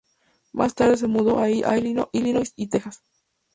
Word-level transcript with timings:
Más 0.51 0.73
tarde 0.73 0.97
se 0.97 1.05
mudó 1.05 1.37
a 1.37 1.47
Illinois 1.51 2.53
y 2.55 2.67
Texas. 2.69 3.03